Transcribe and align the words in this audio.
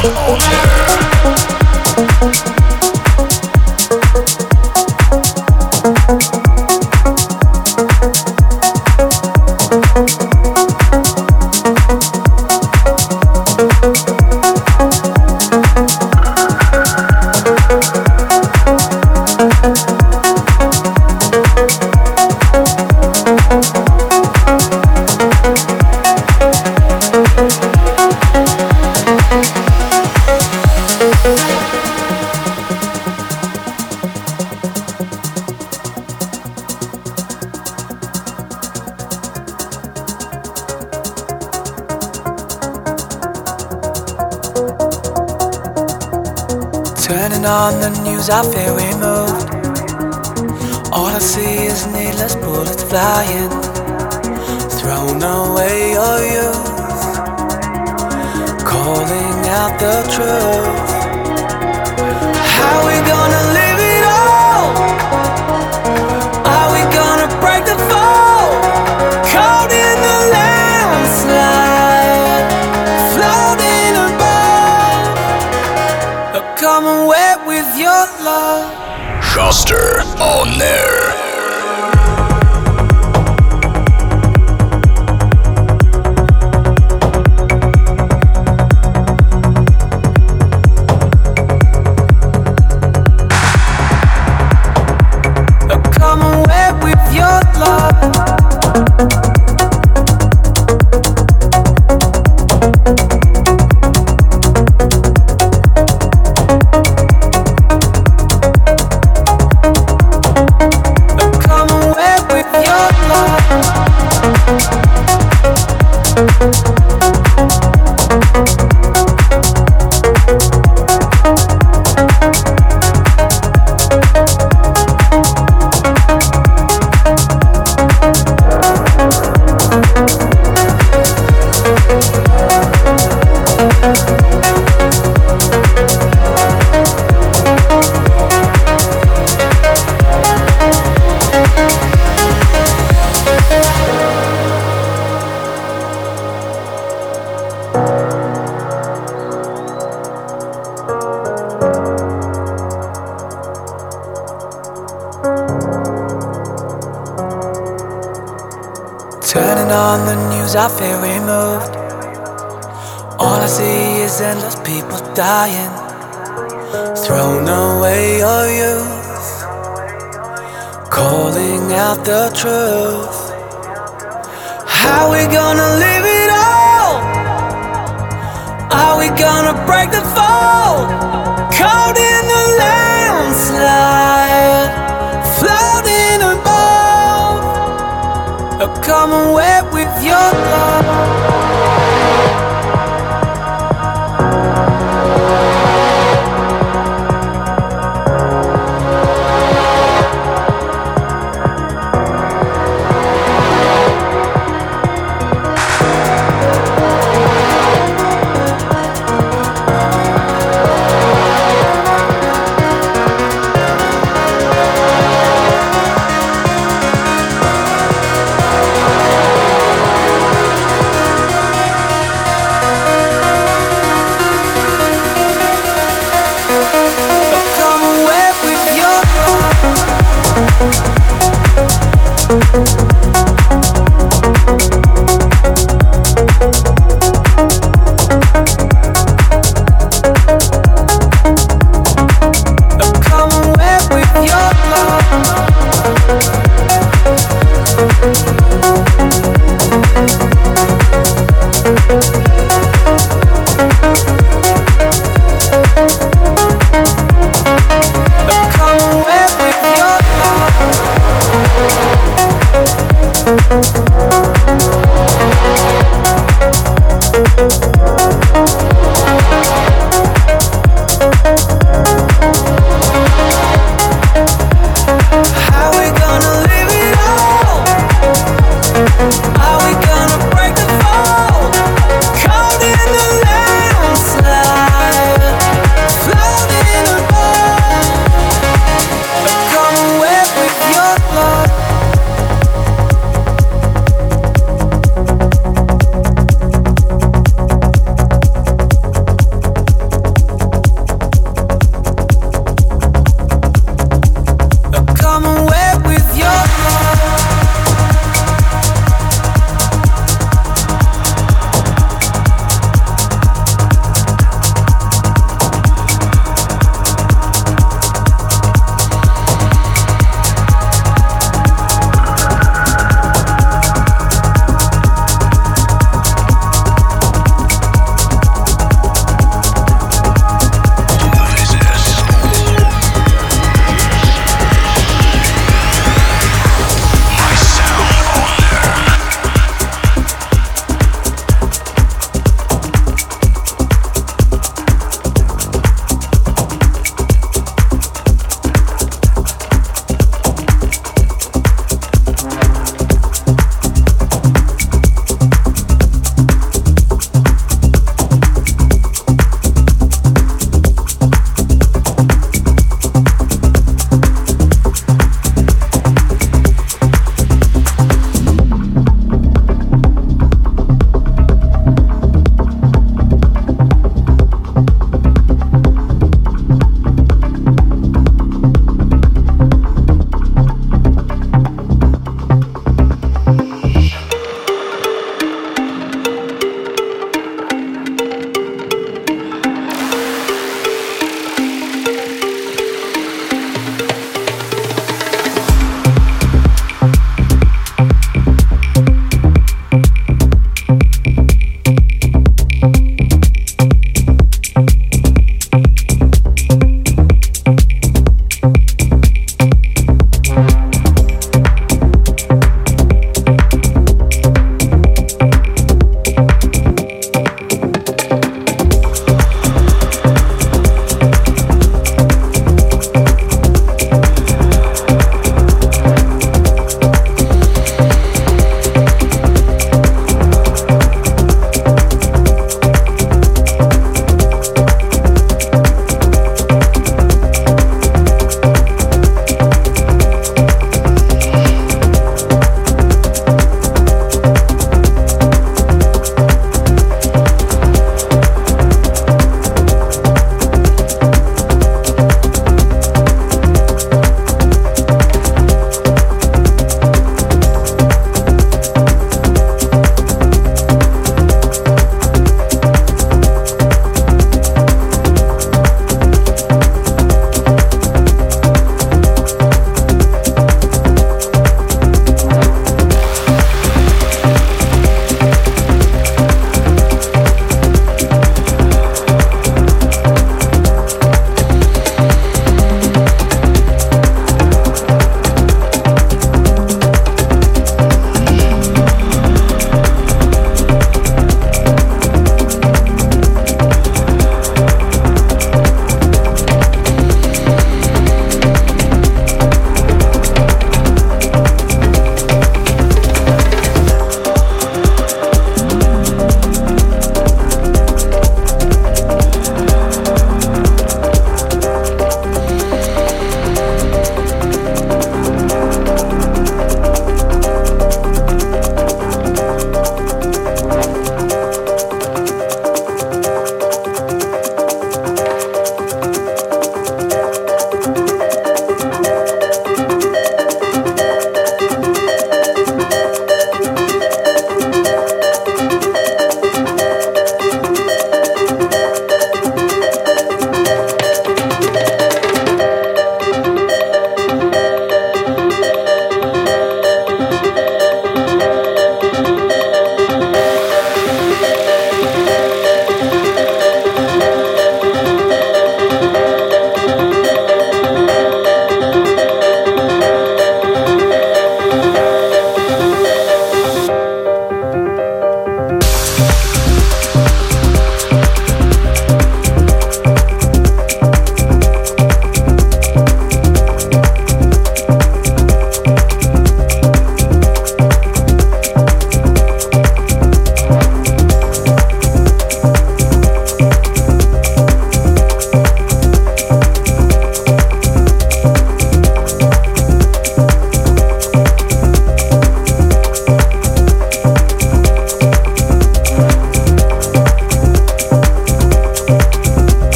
I 0.00 0.77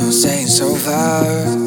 Please 0.00 0.22
don't 0.22 0.30
say 0.30 0.42
it's 0.44 1.59